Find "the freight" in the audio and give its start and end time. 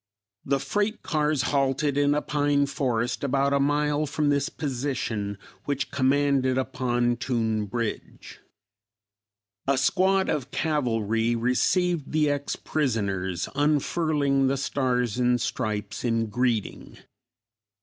0.45-1.03